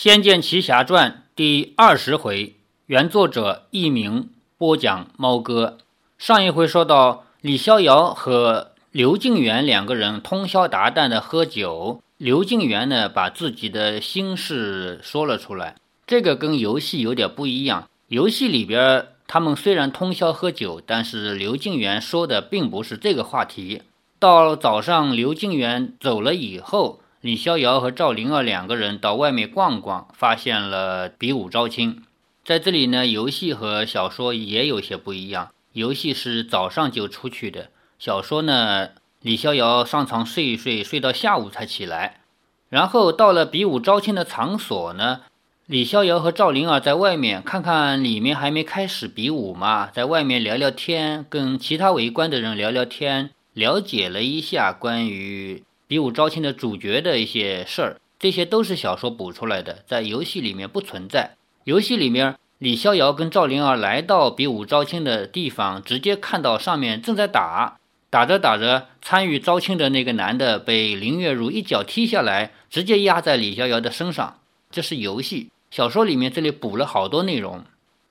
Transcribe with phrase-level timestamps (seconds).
[0.00, 2.54] 仙剑奇侠传》第二十回，
[2.86, 5.78] 原作者佚名，播讲猫哥。
[6.16, 12.00] 上一回说到，李逍遥和刘敬元两个人通宵达旦的喝酒。
[12.16, 15.74] 刘敬元呢，把自己的心事说了出来。
[16.06, 17.88] 这个跟游戏有点不一样。
[18.06, 23.82] 游戏里边，他们虽然通宵喝酒，但是刘敬元说的并不是这个话题。
[24.20, 27.00] 到早上，刘敬元走了以后。
[27.20, 32.04] 李逍遥和赵灵儿两个人到外面逛逛，发现了比武招亲。
[32.44, 35.50] 在这里呢，游戏和小说也有些不一样。
[35.72, 42.20] 游戏是早上就出去的，小说呢，李逍遥上床睡一睡，睡到下午才起来。
[42.68, 45.22] 然后到了比武招亲的场所呢，
[45.66, 55.64] 李逍遥和赵灵儿在外面看看里面还没开始比武嘛，在外面聊聊天，跟其他围观的人聊聊天，了解了一下关于。
[55.88, 61.34] 比武招亲的主角的一些事儿，这些都是小说补出来的，在游戏里面不存在。
[61.64, 67.78] 游戏里面，李逍遥跟赵灵儿来到比武招亲的地方，直接看到上面正在打，
[68.10, 74.40] 打着打着，参与招亲的那个男的被林月如一脚踢下来，直接压在李逍遥的身上。
[74.70, 77.64] 这是游戏，小说里面这里补了好多内容。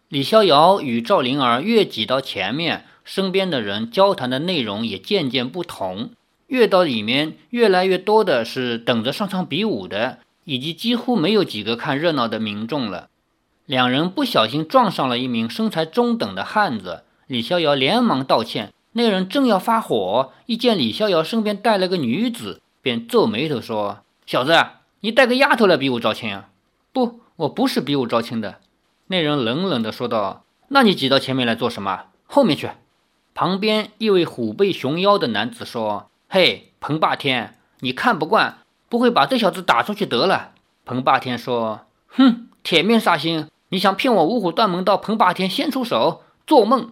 [0.09, 6.09] 李逍遥与赵灵儿越挤到前面，身边的人交谈的内容也渐渐不同。
[6.47, 13.09] 越到里面，越来越多的是等着上场比武的，以及几乎没有几个看热闹的民众了。
[13.65, 18.73] 两人不小心撞上了一名身材中等的汉子，李逍遥连忙道歉。
[18.93, 24.53] 那人正要发火，一见李逍遥身边带了个女子，便皱眉头说：“小子，
[25.01, 26.49] 你带个丫头来比武招亲啊
[26.93, 28.59] ？”“不，我不是比武招亲的。”
[29.07, 30.45] 那人冷冷地说道。
[30.69, 32.05] “那你挤到前面来做什么？
[32.25, 32.69] 后面去。”
[33.35, 36.09] 旁边一位虎背熊腰的男子说。
[36.29, 38.57] 嘿，彭霸天，你看不惯，
[38.89, 40.51] 不会把这小子打出去得了？
[40.83, 44.97] 彭霸天说：“哼，铁面煞星，你想骗我五虎断门刀？
[44.97, 46.91] 彭霸天先出手，做梦！”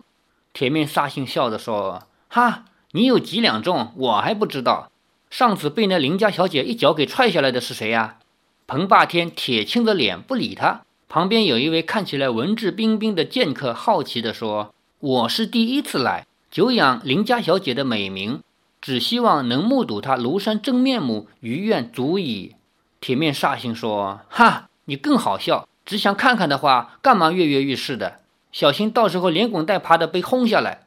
[0.54, 2.64] 铁面煞星笑着说：“哈，
[2.94, 4.90] 你有几两重，我还不知道。
[5.30, 8.20] 上次被那林家小姐一脚给踹下来的是谁呀？”
[8.68, 10.84] 彭霸天铁青着脸不理他。
[11.10, 18.42] 旁边有一位看起来文质彬彬的剑客，好奇地说：“我是第一次来，久仰林家小姐的美名。”
[18.86, 22.54] 只希望能目睹他庐山真面目，余愿足矣。
[23.02, 25.68] 铁面煞星说：“哈，你更好笑。
[25.84, 28.20] 只想看看的话，干嘛跃跃欲试的？
[28.52, 30.86] 小心到时候连滚带爬的被轰下来。”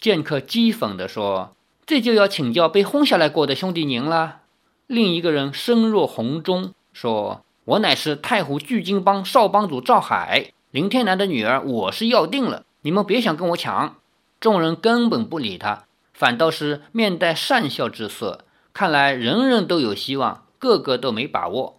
[0.00, 1.54] 剑客讥讽地说
[1.86, 4.40] ：“这就要请教被轰下来过的兄弟您了。”
[4.88, 12.64] 另一个人声若洪钟说：“我乃是太湖聚金帮少帮主赵海，林天南的女儿，我是要定了。
[12.80, 13.94] 你们别想跟我抢。”
[14.40, 15.84] 众人根本不理他。
[16.18, 21.78] 反倒是面带善笑之色，看来人人都有希望，个个都没把握。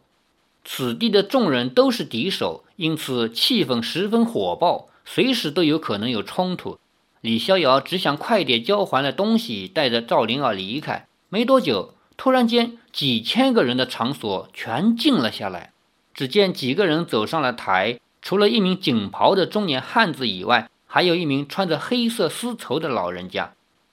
[0.64, 6.80] 此地的众人都是敌手，因此气氛十分火爆，随时都有可能有冲突。
[7.20, 11.06] 李逍遥只想快点交还了东西，带着赵灵儿离开。
[11.28, 15.74] 没多久，突然间，几千个人的场所全静了下来。
[16.14, 23.52] 只见几个人走上了台，除了一名锦袍的中年汉子以外，还有一名穿着黑色丝绸的老人家。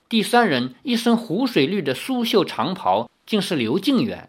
[0.08, 4.28] 第三人一身湖水绿的苏绣长袍，竟是刘敬远。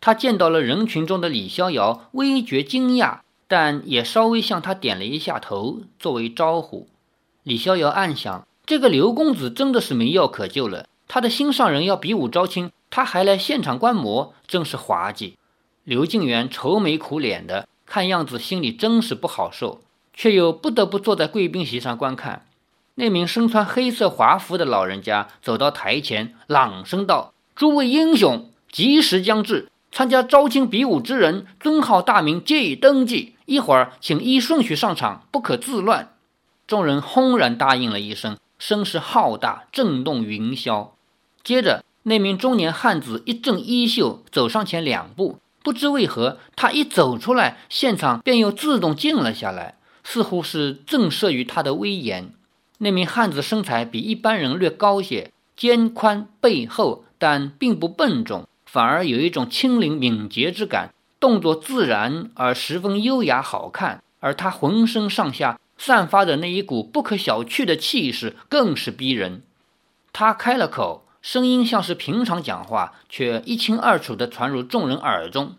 [0.00, 6.88] 他见到了人群中的李逍遥，微觉惊讶，但也稍微向他点了一下头，作为招呼。
[7.44, 10.88] 李逍遥暗想：这个刘公子真的是没药可救了。
[11.06, 15.38] 他的心上人要比武招亲，他还来现场观摩，真是滑稽。
[15.84, 19.82] 刘敬元愁眉苦脸的，看样子心里真是不好受，
[20.12, 22.46] 却又不得不坐在贵宾席上观看。
[22.94, 33.34] 那名身穿黑色华服的老人家走到台前，朗声道：“诸位英雄，吉时将至，参加招亲比武之人，尊号大名皆已登记。
[33.46, 36.14] 一会儿，请依顺序上场，不可自乱。”
[36.68, 40.90] 众人轰然答应了一声，声势浩大，震动云霄。
[41.42, 52.32] 接着，那名中年汉子一阵衣袖，走上前两步，不知为何，他一走出来，现场便又自动静了下来，似乎是震慑于他的威严。
[52.82, 64.02] 那名汉子身材比一般人略高些，肩宽背厚，但并不笨重，反而有一种轻灵敏捷之感，动作自然而十分优雅好看。
[64.18, 69.42] 而他浑身上下散发的那一股不可小觑的气势，更是逼人。
[70.12, 75.54] 他开了口，声音像是平常讲话，却一清二楚地传入众人耳中：“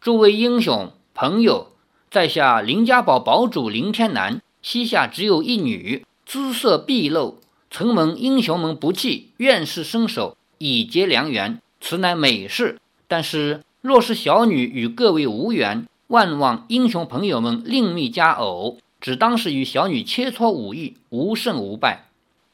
[0.00, 1.72] 诸位英雄朋友，
[2.10, 12.80] 在下林家堡堡主林天南，膝下只有一女。”姿色毕露，承蒙英雄们不弃，愿是伸手以结良缘，此乃美事。
[13.06, 22.06] 但是若是小女与各位无缘，万望英雄朋友们另觅佳偶，只当是与小女切磋武艺，无胜无败。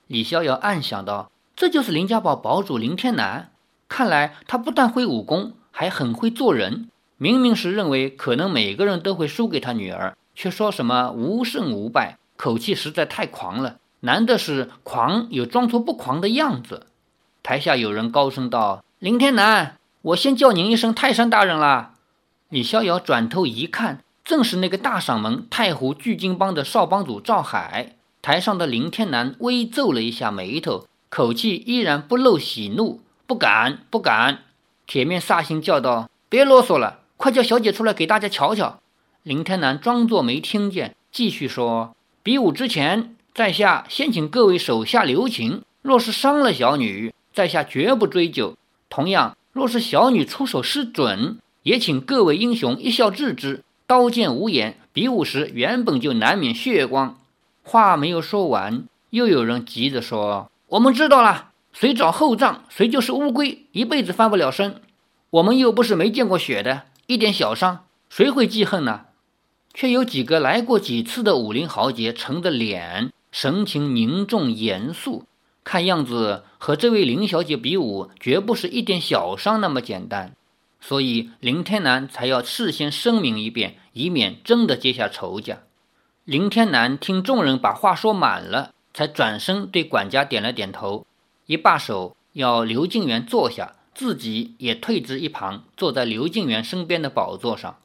[0.09, 3.53] 李逍遥暗想到：这就是林家堡堡主林天南，
[3.89, 6.89] 看来他不但会武功，还很会做人。
[7.17, 13.77] 明明是认为可能每个人都会输给他女儿，却说什么无胜无败，口气实在太狂了。
[14.01, 16.87] 难的是狂有装作不狂的样子。
[17.43, 21.95] 台下有人高声道：“林天南，我先叫您一声泰山大人啦。”
[22.49, 27.97] 李逍遥转头一看，正是那个大嗓门太湖聚金帮的少帮主赵海。
[28.23, 34.45] 台上的林天南微皱了一下眉头，口气依然不露喜怒：“不敢，不敢。”
[34.87, 38.79] 铁面煞星叫道：“别啰嗦了。”快叫小姐出来给大家瞧瞧！
[39.25, 45.63] 林天南装作没听见，继续说：“比武之前，在下先请各位手下留情。
[45.81, 48.57] 若是伤了小女，在下绝不追究。
[48.91, 53.63] 同样，若是小女出手失准，也请各位英雄一笑置之。
[53.87, 57.19] 刀剑无眼，比武时原本就难免血光。”
[57.63, 64.83] 话没有说完，又有人急着说：“我们知道了，谁找后账，谁就是乌龟，一辈子翻不了身。
[65.31, 69.07] 我们又不是没见过血的。”一点小伤，谁会记恨呢？
[69.79, 75.23] 却有几个来过几次的武林豪杰，沉着脸，神情凝重严肃，
[75.63, 80.35] 看样子和这位林小姐比武，绝不是一点小伤那么简单。
[80.81, 85.59] 所以林天南才要事先声明一遍，以免真的结下仇家。
[86.25, 91.07] 林天南听众人把话说满了，才转身对管家点了点头，
[91.47, 93.77] 一罢手，要刘敬元坐下。
[93.95, 97.77] 自己也退至一旁，坐在刘敬元身边的宝座上。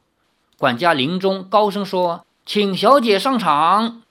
[0.58, 4.02] 管家林中高声说：“请小姐上场。”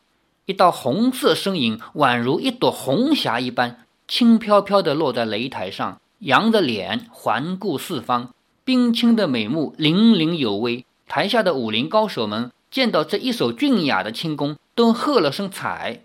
[0.45, 8.33] 一道红色身影宛如一朵红霞一般，轻飘飘地落在擂台上，扬着脸环顾四方，
[8.65, 10.85] 冰清的美目凛凛有威。
[11.07, 16.01] 台下的武林高手们见到这一手俊雅的轻功，都喝了声彩。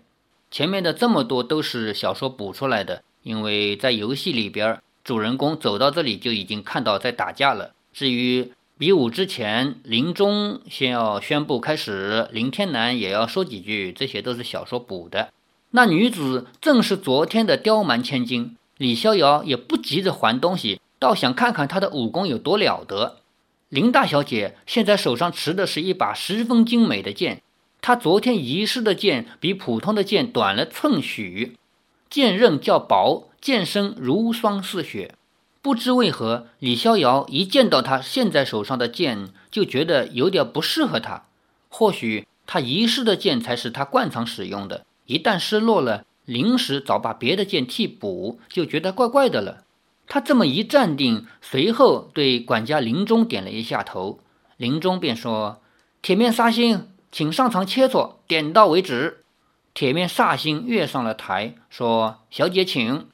[0.49, 4.79] 前面的这么多都是小说补出来的，因为在游戏里边。
[5.01, 7.71] 主人公走到这里就已经看到在打架了。
[7.91, 15.33] 至于比武之前，林中先要宣布开始，林天南也要说几句，这些都是小说补的。
[15.71, 23.17] 那女子正是昨天的刁蛮千金李逍遥，也不急着还东西，倒想看看她的武功有多了得。
[23.67, 27.41] 林大小姐现在手上持的是一把十分精美的剑，
[27.81, 31.57] 她昨天遗失的剑比普通的剑短了寸许，
[32.09, 33.25] 剑刃较薄。
[33.41, 35.15] 剑身如霜似雪，
[35.61, 41.23] 不知为何，李逍遥一见到他现在手上的剑，就觉得有点不适合他。
[41.67, 49.65] 或许他遗失的剑才是他惯常使用的，一旦失落了，临时找把别的剑替补，就觉得怪怪的了。
[50.07, 54.19] 他这么一站定，随后对管家林中点了一下头，
[54.55, 55.61] 林中便说
[56.01, 59.23] ：“铁面煞星，请上场切磋，点到为止。”
[59.75, 63.07] 铁面煞星跃上了台，说：“小姐，请。”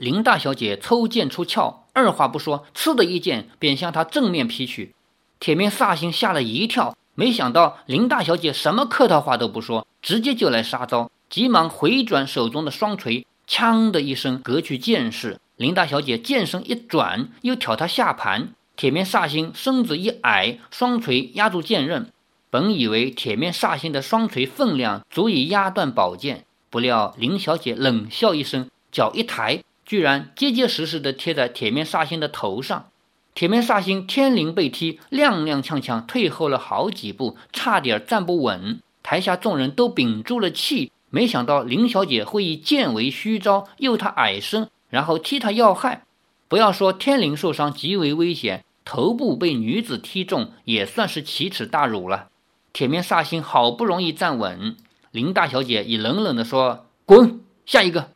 [0.00, 4.94] 林大小姐抽剑出鞘，二话不说，嗤的一剑便向他正面劈去。
[5.38, 15.38] 铁面煞星吓了一跳，没想到林大小姐什么客套话都不说，直接就来杀招，急忙回转手中的双锤，锵的一声隔去剑势。
[15.56, 18.54] 林大小姐剑身一转，又挑他下盘。
[18.76, 22.10] 铁面煞星身子一矮，双锤压住剑刃。
[22.48, 29.62] 本以为铁面煞星的双锤分量足以压断宝剑，不料林小姐冷笑一声，脚一抬。
[29.90, 32.90] 居然结结实实的贴在铁面煞星的头上，
[33.34, 38.80] 铁面煞星天灵被踢，踉踉跄跄退后了好几步，差点站不稳。
[39.02, 46.04] 台下众人都屏住了气，没想到林小姐会以剑为虚招，诱他矮身，然后踢他要害。
[46.46, 52.28] 不要说天灵受伤极为危险，头部被女子踢中也算是奇耻大辱了。
[52.72, 54.76] 铁面煞星好不容易站稳，
[55.10, 58.10] 林大小姐已冷冷地说：“滚，下一个。”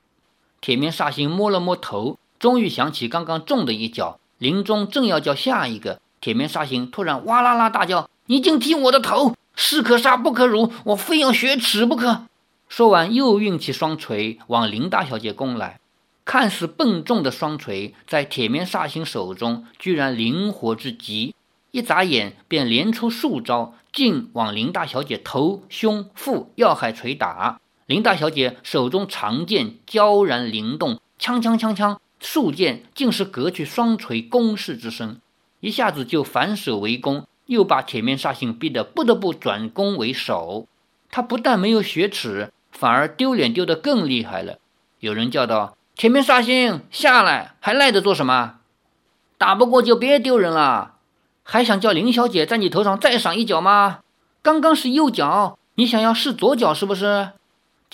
[0.64, 4.18] 铁面煞星摸了摸头，终于想起刚刚中的一脚。
[4.38, 9.34] 林中正要叫下一个，铁面煞星突然哇啦啦大叫：“你竟踢我的头！
[9.54, 12.22] 士可杀不可辱，我非要雪耻不可！”
[12.66, 15.80] 说完，又运起双锤往林大小姐攻来。
[16.24, 21.34] 看似笨重的双锤，在铁面煞星手中居然灵活至极，
[21.72, 27.60] 一眨眼便连出数招，竟往林大小姐头、胸、腹要害捶打。
[27.86, 35.18] 林大小姐手中长剑悄然灵动，锵锵锵锵，数剑竟是隔去双锤攻势之声，
[35.60, 40.66] 一下子就反手为攻，又把铁面煞星逼得不得不转攻为守。
[41.10, 44.58] 他不但没有雪耻，反而丢脸丢得更厉害了。
[45.00, 48.54] 有人叫道：“铁面煞星，下来，还赖着做什么？
[49.36, 50.92] 打不过就别丢人了。”
[51.46, 53.98] 还想叫林小姐在你头上再赏一脚吗？
[54.40, 57.32] 刚刚是右脚，你想要试左脚是不是？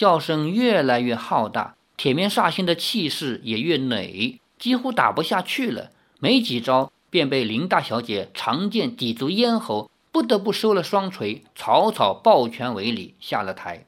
[0.00, 5.90] 叫声越来越浩大，铁面煞星的气势也越馁，几乎打不下去了。
[6.20, 13.84] 没几招，便被林大小姐长剑抵住咽喉，不得不收了双锤，草草抱拳为礼，下了台。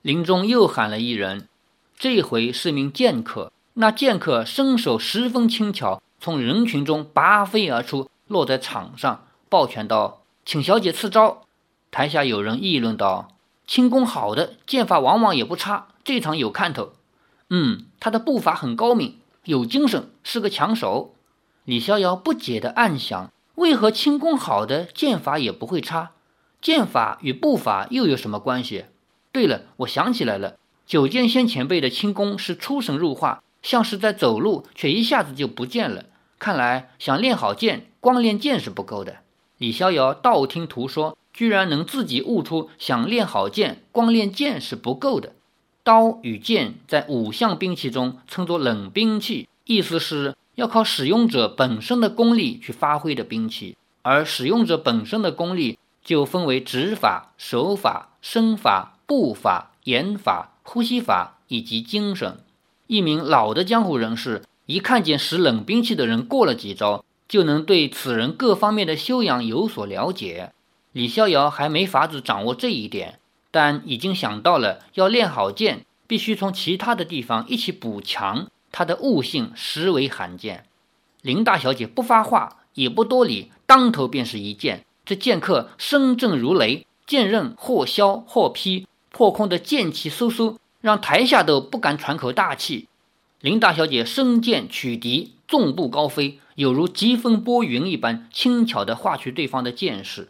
[0.00, 1.46] 林中又喊了一人，
[1.98, 3.52] 这回是名剑客。
[3.74, 11.42] 那剑客身手十分轻巧，从人群中拔飞而出，落在场上，抱拳道：“请小姐赐招。”
[11.92, 13.28] 台下有人议论道
[13.72, 16.92] ：“轻功好的剑法往往也不差，这场有看头。
[17.48, 21.14] 嗯，他的步伐很高明，有精神，是个强手。”
[21.64, 26.10] 李逍遥不解地暗想：为何轻功好的剑法也不会差？
[26.60, 28.84] 剑法与步伐又有什么关系？
[29.32, 36.04] 对了，我想起来了，九剑仙前辈的轻功是出神入化，像是在走路，却一下子就不见了。
[36.38, 39.20] 看来想练好剑，光练剑是不够的。
[39.56, 41.16] 李逍遥道听途说。
[41.32, 45.32] 居然能自己悟出，想练好剑，光练剑是不够的。
[45.82, 53.76] 刀与剑在五项兵器中称作冷兵器，意思是要靠使用者本身的功力去发挥的兵器。
[54.02, 62.40] 而使用者本身的功力就分为指法、手法、身法、步法、眼法、呼吸法以及精神。
[62.88, 70.52] 一名老的江湖人士一看见使冷兵器的人过了几招，就能对此人各方面的修养有所了解。
[70.92, 73.18] 李逍遥还没法子掌握这一点，
[73.50, 78.48] 但已经想到了要练好剑，必须从其他的地方一起补强。
[78.70, 80.64] 他的悟性实为罕见。
[81.22, 84.84] 林大小姐不发话，也不多礼，当头便是一剑。
[85.04, 92.88] 这剑客声震如雷，剑刃或削或劈，破空的剑气嗖嗖，让台下都不敢喘口大气。
[93.40, 100.28] 林大小姐身剑取敌，纵步高飞，有如疾风拨云一般，轻巧地划去对方的剑势。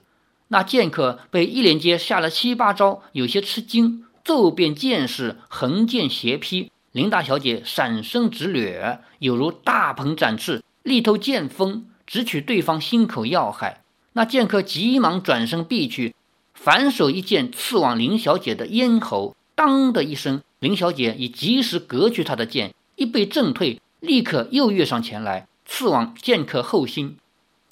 [0.52, 6.70] 那剑客被一连接下了七八招，有些吃惊，骤变剑势，横剑斜劈。
[6.92, 13.80] 林大小姐闪身直掠，有如大鹏展翅，力透剑锋，直取对方心口要害。
[14.12, 16.14] 那剑客急忙转身避去，
[16.52, 27.16] 反手一剑刺往林小姐的咽喉，当的一声，林小姐已及时隔去他的剑，一被震退，立刻又跃上前来，刺往剑客后心。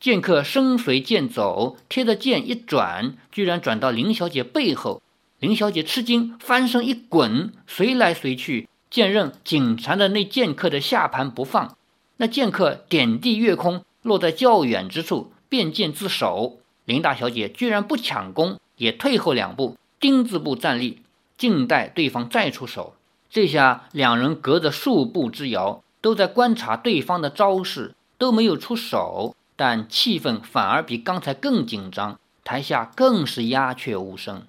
[0.01, 5.03] 剑客身随剑走，贴着剑一转，居然转到林小姐背后。
[5.41, 11.77] 林小姐吃惊，翻身一滚，随来随去，剑刃紧缠着那剑客的下盘不放。
[12.17, 16.61] 那剑客点地跃空，落在较远之处，变剑自首。
[16.87, 21.03] 林大小姐居然不抢攻，也退后两步，丁字步站立，
[21.37, 22.95] 静待对方再出手。
[23.29, 29.37] 这下两人隔着数步之遥，都在观察对方的招式，都没有出手。
[29.61, 34.47] 但气氛反而比刚才更紧张，台下更是鸦雀无声。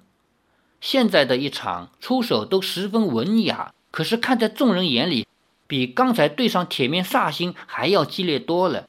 [0.79, 5.27] 现在的一场出手都十分文雅，可是看在众人眼里，
[5.67, 8.87] 比刚才对上铁面煞星还要激烈多了。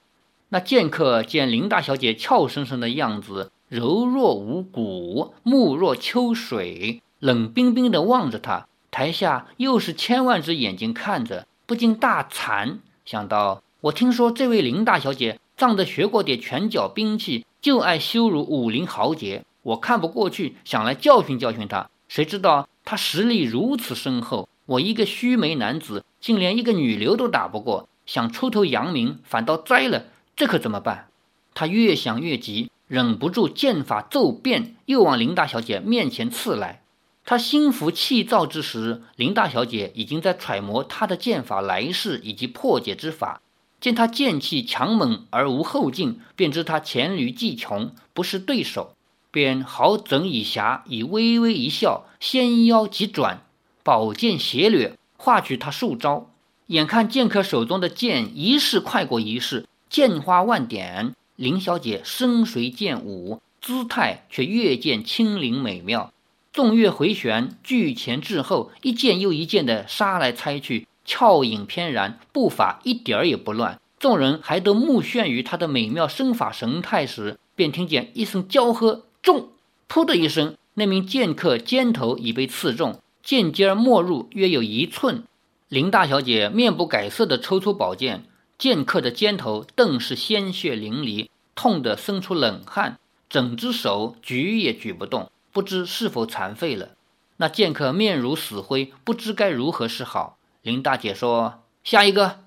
[0.51, 8.69] 那剑客见林大小姐俏生生的样子，柔若无骨，目若秋水，冷冰冰地望着他。
[8.93, 15.41] 台下又是千万只眼睛看着，不禁大惭，想到我听说这位林大小姐。
[15.63, 19.45] 仗着学过点拳脚兵器，就爱羞辱武林豪杰。
[19.63, 21.89] 我看不过去，想来教训教训他。
[22.09, 30.07] 谁知道他实力如此深厚，我一个须眉男子，竟连一个女流都打不过，想出头扬名，反倒栽了。
[30.35, 31.07] 这可怎么办？
[31.55, 36.83] 他越想越急，忍不住剑法骤变，又往林大小姐面前刺来。
[37.25, 43.41] 他心浮气躁之时，林大小姐已经在揣摩他的剑法来势以及破解之法。
[43.83, 48.95] 见他剑气强猛而无后劲，便知他黔驴技穷，不是对手，
[49.33, 53.43] 便好整以暇，以微微一笑，纤腰急转，
[53.83, 56.31] 宝剑斜掠，化取他数招。
[56.69, 66.13] 眼看剑客手中的剑一式快过一式，剑花万点，林小姐身随剑舞，姿态却越见轻灵美妙，
[66.53, 70.87] 纵跃回旋，拒前至后，一剑又一剑的杀来猜去。
[71.05, 73.81] 俏影翩然，步伐一点儿也不乱。
[73.99, 79.51] 众人还都目眩于他的美妙身法神态时，便听见一声娇喝：“中！”
[79.89, 85.25] 噗的一声，那名剑客肩头已被刺中，剑尖没入约有一寸。
[85.69, 88.25] 林大小姐面不改色地抽出宝剑，
[88.59, 96.91] 剑客的肩头顿是鲜血淋漓，痛得生出冷汗，整只手举也举不动，不知是否残废了。
[97.37, 100.39] 那剑客面如死灰，不知该如何是好。
[100.63, 102.41] 林大姐说：“下一个。”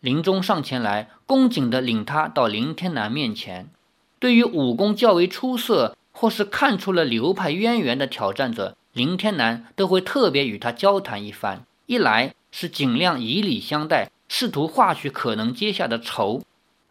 [0.00, 3.70] 林中上前来，恭敬地领他到林天南面前。
[4.18, 11.64] 对于武功较为出色或是看出了流派渊源的挑战者，林天南都会特别与他交谈一番。
[11.86, 16.42] 一来是尽量以礼相待，试图化去可能结下的仇；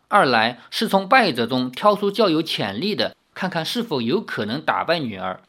[0.07, 5.41] 二来是从败者中挑出较有潜力的，看看是否有可能打败女儿。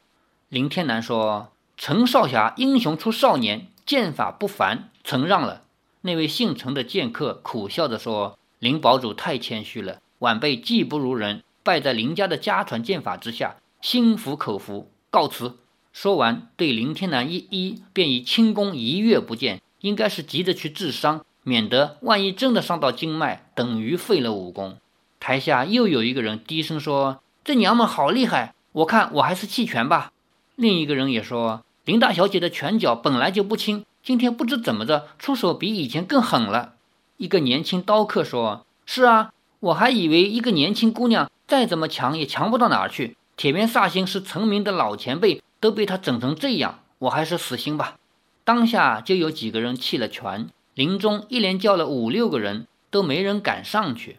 [0.49, 5.63] 林天南说：“陈少侠英雄出少年，剑法不凡，承让了。”
[6.03, 15.57] 那位姓陈的剑客苦笑着说：“林堡主太谦虚了，晚辈技不如人，败在林家的家传剑法之下，心服口服，告辞。”
[15.93, 24.77] 说完，对林天南一一，便以轻功一跃不见，应该是急着去治伤，免得万一真的伤到经脉，等于废了武功。
[25.19, 30.13] 台下又有一个人低声说：“这娘们好厉害，我看我还是弃权吧。”
[30.55, 36.75] 另一个人也说：“林大小姐的拳脚本来就不轻，今天不知怎么着，出手比以前更狠了。”
[37.19, 43.17] 一个年轻刀客说：“是啊，我还以为一个年轻姑娘再怎么强也强不到哪儿去。
[43.37, 47.97] 铁面煞星是成名的老前辈。”都被他整成这样，我还是死心吧。
[48.45, 54.19] 当下就有几个人弃了权，林中一连叫了五六个人，都没人敢上去。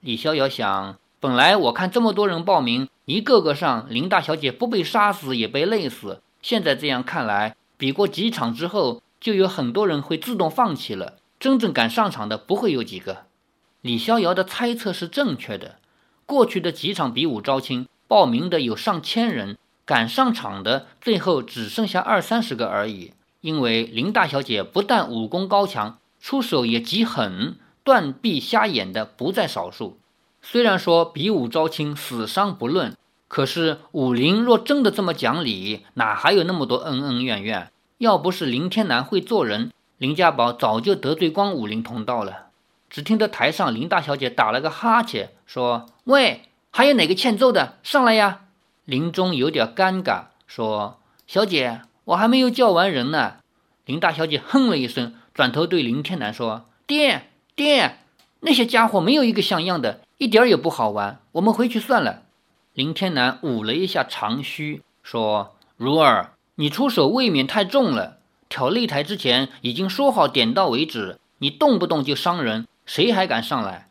[0.00, 6.20] 李逍遥想，本来我看这么多人报名，一个个上，林大小姐不被杀死也被累死。
[6.42, 11.14] 现在这样看来，比过几场之后，就有很多人会自动放弃了。
[11.40, 13.24] 真正敢上场的不会有几个。
[13.80, 15.76] 李逍遥的猜测是正确的。
[16.26, 19.56] 过去的几场比武招亲，报名的有上千人。
[19.84, 29.98] 敢上场的最后只剩下二三十个而已，因为林大小姐不但武功高强，出手也极狠，断臂瞎眼的不在少数。
[30.40, 37.70] 虽然说比武招亲，死伤不论，可是武林若真的这么讲理，哪还有那么多恩恩怨怨？
[38.02, 42.48] 要不是林天南会做人，林家宝早就得罪光武林同道了。
[42.90, 46.42] 只听得台上林大小姐打了个哈欠，说：“喂，
[46.72, 48.40] 还有哪个欠揍的，上来呀！”
[48.84, 53.34] 林中有点尴尬，说：“小姐，我还没有叫完人呢。”
[53.86, 57.98] 林大小姐哼了一声，转头对林天南说：“爹爹，
[58.40, 62.22] 那些家伙没有一个像样的，一点也不好玩，我们回去算了。”
[62.74, 68.18] 林天南捂了一下长须，说：“如儿，你出手未免太重了。
[68.48, 73.88] 挑擂台之前已经说好点到为止，你动不动就伤人，谁还敢上来？”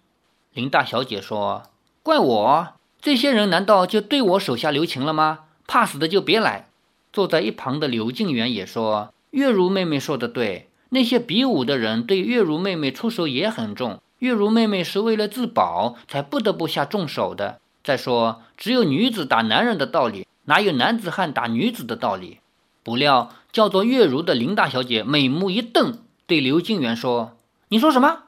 [0.53, 1.63] 林大小姐说
[2.03, 2.67] ：“怪我。”
[3.01, 5.39] 这些人难道就对我手下留情了吗？
[5.65, 6.67] 怕死的就别来。
[7.11, 13.99] 坐在一旁的刘静元也说：“月如妹妹说的对，那些比武的人对月如妹妹出手也很重。
[14.19, 17.59] 月如妹妹是为了自保才不得不下重手的。
[17.83, 22.37] 再说，只有女子打男人的道理，哪有男子汉打女子的道理？”
[22.83, 27.37] 不料，叫做月如的林大小姐美目一瞪，对刘静元说
[27.69, 28.23] ：“你说什么？”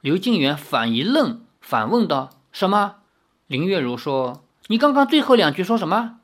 [0.00, 2.96] 刘静元反一愣，反问道：“什么？”
[3.46, 6.20] 林月如说：“你刚刚最后两句说什么？”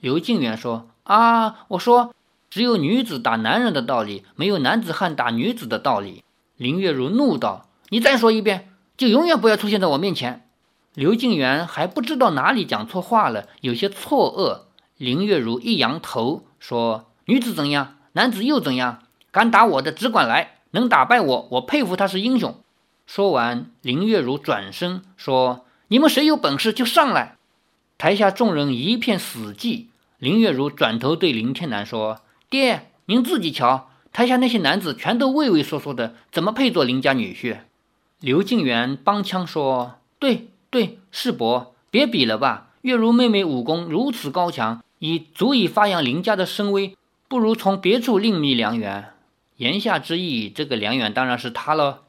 [0.00, 2.14] 刘静元说：“啊，我说
[2.48, 6.22] 只有女子打男人的道理，没有男子汉打女子的道理。”
[6.56, 10.48] 林月如怒道：“你再说一遍，就永远不要出现在我面前。”
[10.94, 14.66] 刘静元还不知道哪里讲错话了，有些错愕。
[14.96, 19.02] 林月如一扬头说：“女子怎样，男子又怎样？
[19.30, 22.58] 敢打我的只管来，能打败我，我佩服他是英雄。”
[23.06, 25.66] 说完，林月如转身说。
[25.88, 27.36] 你们谁有本事就上来！
[27.96, 29.84] 台下众人一片死寂。
[30.18, 37.58] 林月如转头对林天南说：“爹，您自己瞧，台下那些男子全都畏畏缩缩的，怎么配做林家女婿？”
[38.18, 42.70] 刘静元帮腔说：“对对，世伯，别比了吧。
[42.80, 46.96] 月如妹妹武功如此高强，已足以发扬林家的声威，
[47.28, 49.12] 不如从别处另觅良缘。”
[49.56, 52.02] 言下之意，这个良缘当然是他了。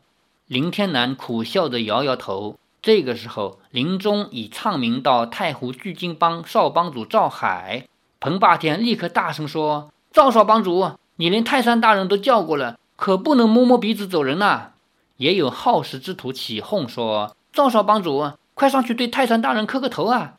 [0.47, 2.57] 林天南苦笑着摇摇头。
[2.81, 7.87] 这个时候，林中已唱名到太湖聚金帮少帮主赵海。
[8.19, 14.71] 彭霸天立刻大声说：“赵少帮主，你连泰山大人都叫过了，可不能摸摸鼻子走人呐！”
[15.17, 20.35] 也有好事之徒起哄说：“赵少帮主，快上去对泰山大人磕个头啊！”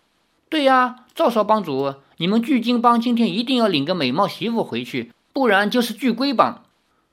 [0.50, 6.64] 对呀，赵少帮主，你们聚金帮今天一定要领个美貌媳妇回去，不然就是聚龟帮。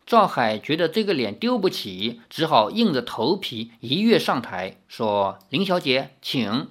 [0.06, 6.68] 赵海觉得这个脸丢不起，只好硬着头皮一跃上台，说：“林小姐，请。”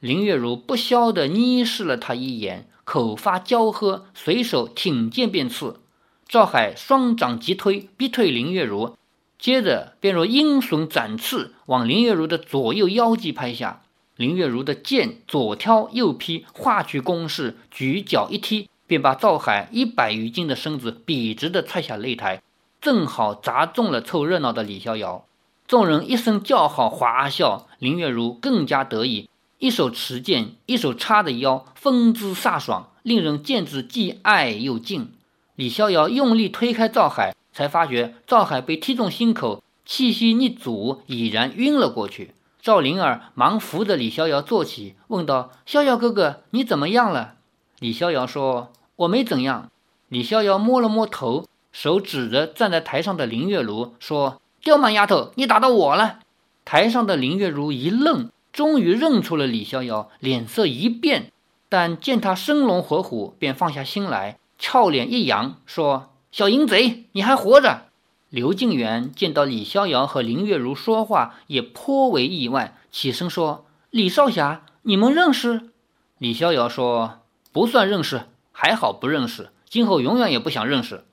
[0.00, 5.80] 林月如不消地睨视了他一眼，口发娇喝，随手挺剑便刺。
[6.26, 8.96] 赵海双掌急推，逼退林月如，
[9.38, 13.81] 接着便如鹰隼展翅，往林月如的左右腰际拍下。
[14.16, 22.42] 林月如的剑左挑右劈，化去攻势，举脚一踢，便把赵海一百余斤的身子笔直地踹下擂台。
[22.80, 25.24] 正好砸中了凑热闹的李逍遥，
[25.66, 27.68] 众人一声叫好，哗笑。
[27.78, 35.12] 林月如更加得意，一手持剑，一手叉着腰，风姿飒爽，令人见之既爱又敬。
[35.54, 42.34] 李逍遥用力推开赵海，才发觉赵海被踢中心口，气息一阻，已然晕了过去。
[42.62, 47.34] 赵灵儿忙扶着李逍遥坐起，问道：“逍遥哥哥，你怎么样了？”
[47.80, 49.68] 李逍遥说：“我没怎样。”
[50.08, 56.20] 李逍遥摸了摸头，手指着站在台上的林月如说：“刁蛮丫头，你打到我了。”
[56.64, 58.30] 台上的林月如一愣。
[58.52, 61.32] 终于认出了李逍遥，脸色一变，
[61.70, 67.86] 但见他生龙活虎，便放下心来，俏脸一扬，说：“小淫贼，你还活着。”
[68.32, 75.68] 刘敬元见到李逍遥和林月如说话，也颇为意外，起身说：“李少侠，你们认识？”
[76.16, 77.18] 李逍遥说
[77.52, 81.04] ：“不算认识，还好不认识，今后永远也不想认识。”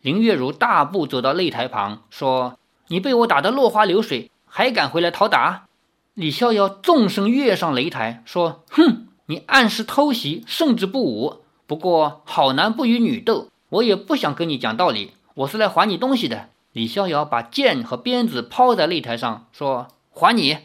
[0.00, 5.66] 林月如大步走到擂台旁，说：“你被我打得落花流水，还敢回来讨打？”
[6.14, 11.38] 李逍遥纵身跃上擂台，说：“哼，你暗示偷袭，胜之不武。
[11.66, 20.58] 不过好男不与女斗，我也不想跟你讲道理，我是来还你东西的。”李逍遥把剑和鞭子抛在擂台上，说：“还你。”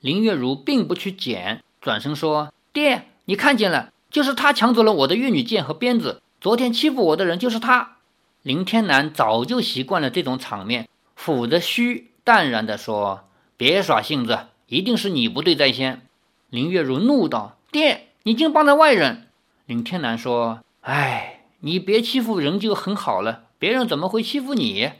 [0.00, 6.22] 林月如并不去捡，转身说：“爹，你看见了，就是他抢走了我的玉女剑和鞭子。
[6.40, 7.98] 昨天欺负我的人就是他。”
[8.40, 13.28] 林天南早就习惯了这种场面，抚着须，淡然地说
[13.58, 16.00] ：“别耍性子。”一定是你不对在先，
[16.48, 19.26] 林月如怒道：“爹，你竟帮着外人！”
[19.68, 24.92] 林天南说：“哎，你别欺负人就很好了，别人怎么会欺负你？”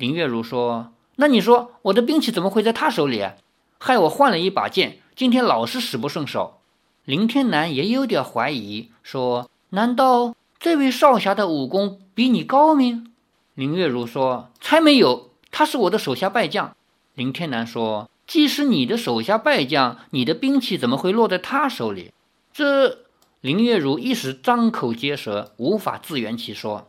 [0.00, 3.22] 林月如说：“那你说我的兵器怎么会在他手里？
[3.76, 6.60] 害我换了一把剑，今天老是使不顺手。”
[7.04, 13.12] 林天南也有点怀疑，说：“难道这位少侠的武功比你高明？”
[13.54, 16.74] 林月如说：“才没有，他是我的手下败将。”
[17.14, 18.08] 林天南说。
[18.26, 22.12] 既是你的手下败将，你的兵器怎么会落在他手里？
[22.52, 22.98] 这
[23.40, 26.86] 林月如一时张口结舌，无法自圆其说。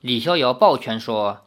[0.00, 1.40] 李逍遥抱拳说：“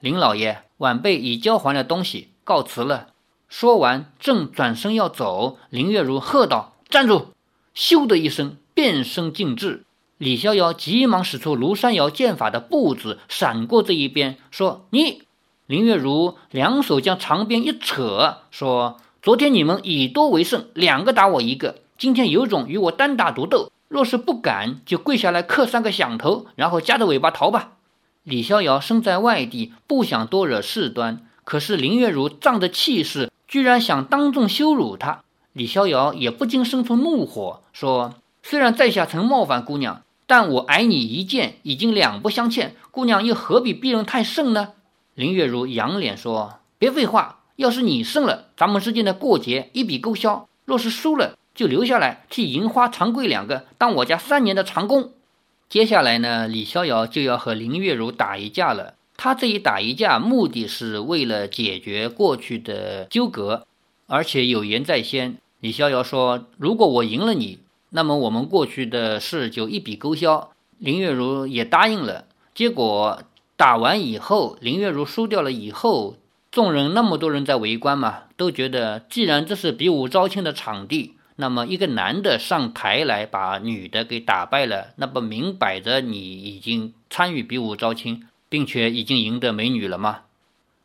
[0.00, 3.08] 林老爷，晚辈已交还了东西，告辞了。”
[3.48, 7.34] 说完，正转身要走，林月如喝道：“站住！”
[7.74, 9.84] 咻的一声，变身尽至。
[10.18, 15.22] 李逍遥急忙使出庐山瑶剑法的步子，闪过这一边，说：“你。”
[15.66, 21.76] 林月如两手将长鞭一扯，说：“昨天你们以多为胜，两个打我一个。
[21.98, 27.72] 今天有种与我单打独斗，若是不敢，就跪下来磕三个响头，然后夹着尾巴逃吧。”
[28.22, 35.22] 李逍遥身在外地，不想多惹事端，可是林月如仗着气势，居然想当众羞辱他。
[35.54, 44.74] 李逍遥也不禁生出怒火，说：“虽然在下曾冒犯姑娘，但我矮你一剑，已经两不相欠，姑娘又何必逼人太甚呢？”
[45.16, 55.12] 林月如仰脸说：“别废话，要是你胜了，咱们之间的过节一笔勾销；若是输了，就留下来替银花、长贵两个当我家三年的长工。”
[55.70, 58.94] 接下来呢，李逍遥就要和林月如打一架了。
[59.16, 63.68] 他这一打一架，目的是为了解决过去的纠葛，
[64.08, 65.36] 而且有言在先。
[65.60, 72.24] 李逍遥说：“如果我赢了你，那么我们过去的事就一笔勾销。”林月如也答应了。
[72.52, 73.22] 结果。
[73.56, 76.16] 打完以后，林月如输掉了以后，
[76.50, 90.20] 众人那么多人在围观嘛，都觉得既然这是比武招亲的场地，那么一个男的上台来把女的给打败了，那不明摆着你已经参与比武招亲，并且已经赢得美女了吗？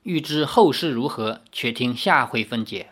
[0.03, 2.91] 欲知后事如何，且听下回分解。